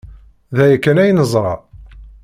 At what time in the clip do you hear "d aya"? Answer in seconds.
0.55-0.77